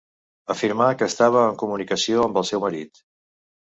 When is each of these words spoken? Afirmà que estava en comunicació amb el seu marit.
Afirmà 0.53 0.87
que 1.01 1.09
estava 1.13 1.43
en 1.49 1.59
comunicació 1.65 2.25
amb 2.25 2.41
el 2.43 2.51
seu 2.53 2.65
marit. 2.67 3.03